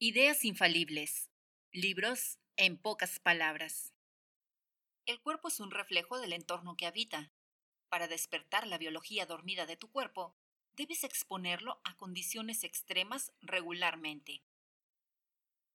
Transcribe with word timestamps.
Ideas 0.00 0.44
infalibles. 0.44 1.28
Libros 1.72 2.38
en 2.56 2.78
pocas 2.78 3.18
palabras. 3.18 3.92
El 5.06 5.20
cuerpo 5.20 5.48
es 5.48 5.58
un 5.58 5.72
reflejo 5.72 6.20
del 6.20 6.34
entorno 6.34 6.76
que 6.76 6.86
habita. 6.86 7.32
Para 7.88 8.06
despertar 8.06 8.68
la 8.68 8.78
biología 8.78 9.26
dormida 9.26 9.66
de 9.66 9.76
tu 9.76 9.90
cuerpo, 9.90 10.36
debes 10.76 11.02
exponerlo 11.02 11.80
a 11.82 11.96
condiciones 11.96 12.62
extremas 12.62 13.32
regularmente. 13.40 14.44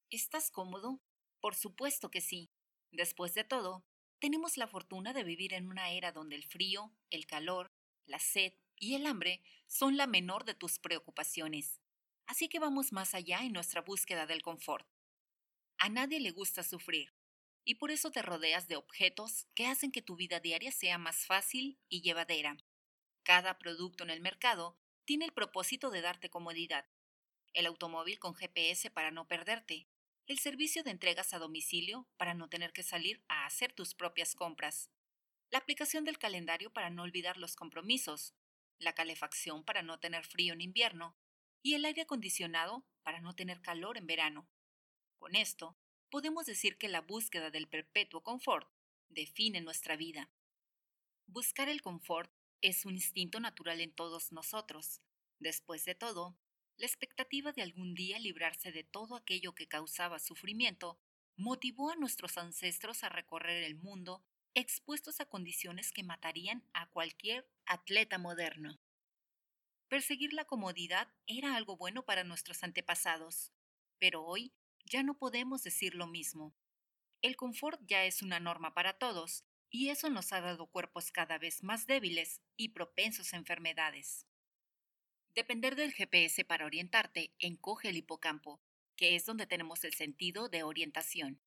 ¿Estás 0.09 0.51
cómodo? 0.51 1.01
Por 1.41 1.55
supuesto 1.55 2.09
que 2.09 2.21
sí. 2.21 2.49
Después 2.91 3.33
de 3.33 3.43
todo, 3.43 3.85
tenemos 4.19 4.55
la 4.55 4.67
fortuna 4.67 5.11
de 5.11 5.25
vivir 5.25 5.53
en 5.53 5.67
una 5.67 5.91
era 5.91 6.13
donde 6.13 6.37
el 6.37 6.45
frío, 6.45 6.93
el 7.09 7.25
calor, 7.25 7.73
la 8.05 8.19
sed 8.19 8.53
y 8.77 8.95
el 8.95 9.05
hambre 9.05 9.43
son 9.67 9.97
la 9.97 10.07
menor 10.07 10.45
de 10.45 10.53
tus 10.53 10.79
preocupaciones. 10.79 11.82
Así 12.25 12.47
que 12.47 12.59
vamos 12.59 12.91
más 12.91 13.13
allá 13.13 13.41
en 13.43 13.53
nuestra 13.53 13.81
búsqueda 13.81 14.25
del 14.25 14.41
confort. 14.41 14.87
A 15.77 15.89
nadie 15.89 16.19
le 16.19 16.31
gusta 16.31 16.63
sufrir, 16.63 17.13
y 17.65 17.75
por 17.75 17.91
eso 17.91 18.11
te 18.11 18.21
rodeas 18.21 18.67
de 18.67 18.75
objetos 18.75 19.47
que 19.55 19.67
hacen 19.67 19.91
que 19.91 20.01
tu 20.01 20.15
vida 20.15 20.39
diaria 20.39 20.71
sea 20.71 20.97
más 20.97 21.25
fácil 21.25 21.79
y 21.89 22.01
llevadera. 22.01 22.57
Cada 23.23 23.57
producto 23.57 24.03
en 24.03 24.09
el 24.09 24.21
mercado 24.21 24.77
tiene 25.05 25.25
el 25.25 25.33
propósito 25.33 25.89
de 25.89 26.01
darte 26.01 26.29
comodidad. 26.29 26.85
El 27.53 27.65
automóvil 27.65 28.19
con 28.19 28.35
GPS 28.35 28.89
para 28.91 29.11
no 29.11 29.27
perderte, 29.27 29.87
el 30.27 30.39
servicio 30.39 30.83
de 30.83 30.91
entregas 30.91 31.33
a 31.33 31.39
domicilio 31.39 32.07
para 32.17 32.33
no 32.33 32.49
tener 32.49 32.71
que 32.71 32.83
salir 32.83 33.23
a 33.27 33.45
hacer 33.45 33.73
tus 33.73 33.93
propias 33.93 34.35
compras, 34.35 34.89
la 35.49 35.59
aplicación 35.59 36.03
del 36.03 36.17
calendario 36.17 36.71
para 36.73 36.89
no 36.89 37.03
olvidar 37.03 37.37
los 37.37 37.55
compromisos, 37.55 38.33
la 38.79 38.93
calefacción 38.93 39.63
para 39.63 39.83
no 39.83 39.99
tener 39.99 40.25
frío 40.25 40.53
en 40.53 40.61
invierno, 40.61 41.15
y 41.63 41.73
el 41.73 41.85
aire 41.85 42.03
acondicionado 42.03 42.85
para 43.01 43.21
no 43.21 43.33
tener 43.33 43.61
calor 43.61 43.97
en 43.97 44.05
verano. 44.05 44.47
Con 45.17 45.35
esto, 45.35 45.77
podemos 46.11 46.45
decir 46.45 46.77
que 46.77 46.89
la 46.89 47.01
búsqueda 47.01 47.49
del 47.49 47.67
perpetuo 47.67 48.21
confort 48.21 48.69
define 49.09 49.61
nuestra 49.61 49.95
vida. 49.95 50.29
Buscar 51.25 51.69
el 51.69 51.81
confort 51.81 52.31
es 52.61 52.85
un 52.85 52.95
instinto 52.95 53.39
natural 53.39 53.79
en 53.81 53.93
todos 53.93 54.31
nosotros. 54.31 55.01
Después 55.39 55.85
de 55.85 55.95
todo, 55.95 56.37
la 56.77 56.85
expectativa 56.85 57.51
de 57.53 57.61
algún 57.61 57.95
día 57.95 58.19
librarse 58.19 58.71
de 58.71 58.83
todo 58.83 59.15
aquello 59.15 59.55
que 59.55 59.67
causaba 59.67 60.19
sufrimiento 60.19 60.99
motivó 61.35 61.91
a 61.91 61.95
nuestros 61.95 62.37
ancestros 62.37 63.03
a 63.03 63.09
recorrer 63.09 63.63
el 63.63 63.75
mundo 63.75 64.23
expuestos 64.53 65.19
a 65.19 65.25
condiciones 65.25 65.91
que 65.91 66.03
matarían 66.03 66.63
a 66.73 66.89
cualquier 66.89 67.47
atleta 67.65 68.17
moderno. 68.17 68.79
Perseguir 69.87 70.33
la 70.33 70.45
comodidad 70.45 71.13
era 71.27 71.55
algo 71.55 71.77
bueno 71.77 72.03
para 72.05 72.23
nuestros 72.23 72.63
antepasados, 72.63 73.51
pero 73.99 74.23
hoy 74.23 74.53
ya 74.85 75.03
no 75.03 75.17
podemos 75.17 75.63
decir 75.63 75.95
lo 75.95 76.07
mismo. 76.07 76.55
El 77.21 77.35
confort 77.35 77.79
ya 77.85 78.03
es 78.05 78.21
una 78.21 78.39
norma 78.39 78.73
para 78.73 78.97
todos, 78.97 79.45
y 79.69 79.89
eso 79.89 80.09
nos 80.09 80.33
ha 80.33 80.41
dado 80.41 80.67
cuerpos 80.67 81.11
cada 81.11 81.37
vez 81.37 81.63
más 81.63 81.87
débiles 81.87 82.41
y 82.57 82.69
propensos 82.69 83.33
a 83.33 83.37
enfermedades. 83.37 84.27
Depender 85.35 85.75
del 85.75 85.93
GPS 85.93 86.45
para 86.45 86.65
orientarte 86.65 87.33
encoge 87.39 87.89
el 87.89 87.97
hipocampo, 87.97 88.61
que 88.95 89.15
es 89.15 89.25
donde 89.25 89.47
tenemos 89.47 89.83
el 89.83 89.93
sentido 89.93 90.47
de 90.47 90.61
orientación. 90.61 91.41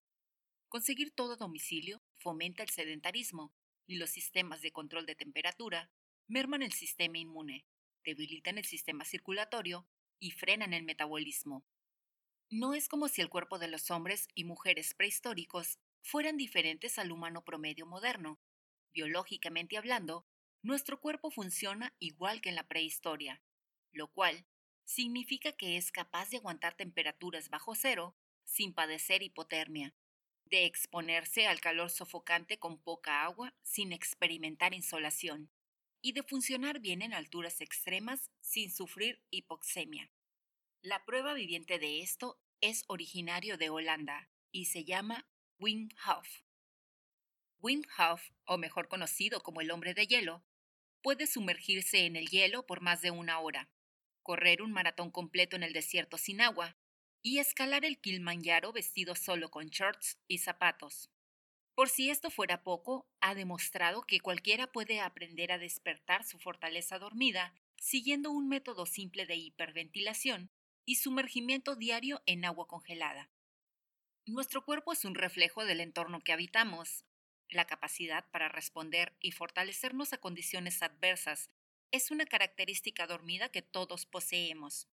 Conseguir 0.69 1.13
todo 1.13 1.35
a 1.35 1.37
domicilio 1.37 2.03
fomenta 2.19 2.65
el 2.65 2.71
sedentarismo 2.71 3.55
y 3.87 3.97
los 3.97 4.11
sistemas 4.11 4.61
de 4.61 4.73
control 4.73 5.07
de 5.07 5.15
temperatura 5.15 5.93
merman 6.27 6.63
el 6.63 6.73
sistema 6.73 7.19
inmune, 7.19 7.65
debilitan 8.15 8.59
el 8.59 8.65
sistema 8.65 9.05
circulatorio 9.05 9.87
y 10.19 10.31
frenan 10.31 10.73
el 10.73 10.85
metabolismo. 10.85 11.65
No 12.49 12.75
es 12.75 12.89
como 12.89 13.09
si 13.09 13.21
el 13.21 13.29
cuerpo 13.29 13.59
de 13.59 13.69
los 13.69 13.91
hombres 13.91 14.29
y 14.35 14.45
mujeres 14.45 14.95
prehistóricos 14.95 15.79
fueran 16.01 16.37
diferentes 16.37 16.99
al 16.99 17.11
humano 17.11 17.45
promedio 17.45 17.87
moderno. 17.87 18.41
Biológicamente 18.93 19.77
hablando, 19.77 20.27
nuestro 20.63 21.01
cuerpo 21.01 21.31
funciona 21.31 21.95
igual 21.99 22.41
que 22.41 22.51
en 22.51 22.55
la 22.55 22.69
prehistoria, 22.69 23.43
lo 23.93 24.13
cual 24.13 24.47
significa 24.85 25.53
que 25.53 25.77
es 25.77 25.91
capaz 25.91 26.31
de 26.31 26.37
aguantar 26.37 26.77
temperaturas 26.77 27.51
bajo 27.51 27.75
cero 27.75 28.17
sin 28.45 28.73
padecer 28.73 29.23
hipotermia, 29.23 29.95
de 30.45 30.65
exponerse 30.65 31.49
al 31.49 31.61
calor 31.61 31.91
sofocante 31.91 32.59
con 32.59 32.79
poca 32.79 33.25
agua 33.25 33.55
sin 33.63 33.93
experimentar 33.93 34.73
insolación, 34.75 35.51
y 36.03 36.13
de 36.13 36.23
funcionar 36.23 36.81
bien 36.81 37.03
en 37.03 37.15
alturas 37.15 37.61
extremas 37.61 38.31
sin 38.41 38.71
sufrir 38.71 39.23
hipoxemia. 39.31 40.11
La 40.83 41.05
prueba 41.05 41.35
viviente 41.35 41.79
de 41.79 42.01
esto 42.01 42.41
es 42.61 42.85
originario 42.87 43.57
de 43.59 43.71
Holanda 43.71 44.31
y 44.53 44.67
se 44.67 44.85
llama 44.85 45.29
Wim 45.59 45.89
Hof. 46.07 46.43
Wim 47.61 47.83
Hof, 47.99 48.31
o 48.45 48.59
mejor 48.59 48.89
conocido 48.89 49.43
como 49.43 49.61
el 49.61 49.71
hombre 49.71 49.95
de 49.95 50.07
hielo, 50.07 50.45
puede 51.03 51.27
sumergirse 51.27 52.07
en 52.07 52.17
el 52.17 52.29
hielo 52.29 52.67
por 52.67 52.81
más 52.81 53.01
de 53.01 53.11
una 53.11 53.39
hora, 53.41 53.71
correr 54.23 54.63
un 54.63 54.73
maratón 54.73 55.11
completo 55.11 55.57
en 55.57 55.63
el 55.63 55.73
desierto 55.73 56.19
sin 56.19 56.41
agua 56.41 56.77
y 57.23 57.39
escalar 57.39 57.85
el 57.85 58.01
Kilimanjaro 58.01 58.73
vestido 58.73 59.15
solo 59.15 59.51
con 59.51 59.67
shorts 59.67 60.19
y 60.29 60.39
zapatos. 60.39 61.11
Por 61.77 61.91
si 61.91 62.09
esto 62.09 62.31
fuera 62.31 62.63
poco, 62.63 63.07
ha 63.21 63.35
demostrado 63.35 64.01
que 64.01 64.21
cualquiera 64.21 64.67
puede 64.67 65.03
aprender 65.03 65.53
a 65.53 65.59
despertar 65.59 66.25
su 66.25 66.39
fortaleza 66.39 66.99
dormida 66.99 67.55
siguiendo 67.77 68.31
un 68.31 68.49
método 68.49 68.87
simple 68.87 69.27
de 69.27 69.37
hiperventilación 69.37 70.51
y 70.87 70.95
sumergimiento 70.95 71.77
diario 71.77 72.23
en 72.25 72.47
agua 72.47 72.67
congelada. 72.67 73.31
Nuestro 74.25 74.65
cuerpo 74.65 74.95
es 74.95 75.05
un 75.05 75.15
reflejo 75.15 75.67
del 75.67 75.81
entorno 75.81 76.21
que 76.21 76.33
habitamos. 76.33 77.05
La 77.51 77.67
capacidad 77.67 78.25
para 78.31 78.49
responder 78.49 79.15
y 79.21 79.33
fortalecernos 79.33 80.15
a 80.15 80.19
condiciones 80.19 80.83
adversas 80.83 81.51
es 81.91 82.11
una 82.11 82.25
característica 82.25 83.07
dormida 83.07 83.51
que 83.51 83.61
todos 83.61 84.07
poseemos. 84.07 84.89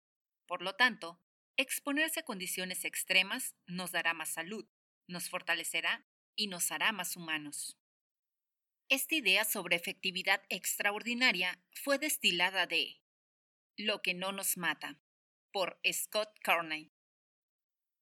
Por 0.45 0.61
lo 0.61 0.75
tanto, 0.75 1.17
exponerse 1.55 2.19
a 2.19 2.25
condiciones 2.25 2.83
extremas 2.83 3.55
nos 3.67 3.93
dará 3.93 4.13
más 4.13 4.33
salud, 4.33 4.67
nos 5.07 5.29
fortalecerá 5.29 6.05
y 6.35 6.47
nos 6.47 6.71
hará 6.71 6.91
más 6.91 7.15
humanos. 7.15 7.77
Esta 8.89 9.15
idea 9.15 9.45
sobre 9.45 9.75
efectividad 9.75 10.41
extraordinaria 10.49 11.59
fue 11.71 11.97
destilada 11.97 12.67
de 12.67 13.01
Lo 13.77 14.01
que 14.01 14.13
no 14.13 14.31
nos 14.31 14.57
mata, 14.57 14.99
por 15.51 15.79
Scott 15.91 16.29
Carney. 16.41 16.91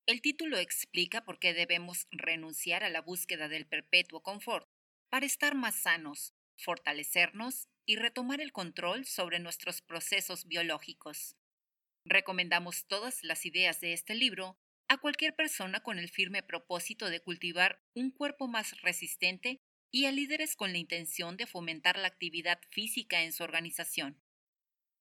El 0.05 0.21
título 0.21 0.57
explica 0.57 1.23
por 1.23 1.39
qué 1.39 1.53
debemos 1.53 2.07
renunciar 2.11 2.83
a 2.83 2.89
la 2.89 3.01
búsqueda 3.01 3.47
del 3.47 3.67
perpetuo 3.67 4.21
confort 4.21 4.67
para 5.09 5.25
estar 5.25 5.55
más 5.55 5.75
sanos, 5.75 6.33
fortalecernos 6.57 7.69
y 7.85 7.95
retomar 7.95 8.41
el 8.41 8.51
control 8.51 9.05
sobre 9.05 9.39
nuestros 9.39 9.81
procesos 9.81 10.47
biológicos. 10.47 11.35
Recomendamos 12.03 12.85
todas 12.87 13.23
las 13.23 13.45
ideas 13.45 13.79
de 13.79 13.93
este 13.93 14.15
libro 14.15 14.57
a 14.91 14.97
cualquier 14.97 15.33
persona 15.33 15.79
con 15.79 15.99
el 15.99 16.09
firme 16.09 16.43
propósito 16.43 17.09
de 17.09 17.21
cultivar 17.21 17.81
un 17.93 18.11
cuerpo 18.11 18.49
más 18.49 18.81
resistente 18.81 19.61
y 19.89 20.03
a 20.03 20.11
líderes 20.11 20.57
con 20.57 20.73
la 20.73 20.79
intención 20.79 21.37
de 21.37 21.45
fomentar 21.45 21.97
la 21.97 22.09
actividad 22.09 22.59
física 22.71 23.23
en 23.23 23.31
su 23.31 23.41
organización. 23.41 24.21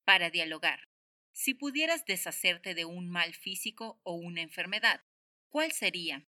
Para 0.05 0.31
dialogar, 0.31 0.89
si 1.33 1.55
pudieras 1.55 2.05
deshacerte 2.05 2.77
de 2.77 2.84
un 2.84 3.11
mal 3.11 3.34
físico 3.34 4.00
o 4.05 4.15
una 4.15 4.43
enfermedad, 4.43 5.03
¿cuál 5.49 5.73
sería? 5.73 6.25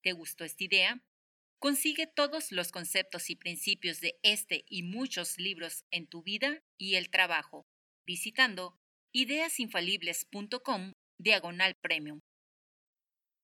¿Te 0.00 0.12
gustó 0.12 0.44
esta 0.44 0.62
idea? 0.62 1.02
Consigue 1.58 2.06
todos 2.06 2.52
los 2.52 2.70
conceptos 2.70 3.28
y 3.28 3.34
principios 3.34 4.00
de 4.00 4.20
este 4.22 4.66
y 4.68 4.84
muchos 4.84 5.36
libros 5.36 5.84
en 5.90 6.06
tu 6.06 6.22
vida 6.22 6.62
y 6.78 6.94
el 6.94 7.10
trabajo, 7.10 7.66
visitando 8.06 8.78
ideasinfalibles.com 9.10 10.92
diagonal 11.18 11.74
premium. 11.74 12.20